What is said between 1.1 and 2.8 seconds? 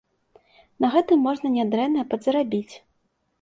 можна нядрэнна падзарабіць.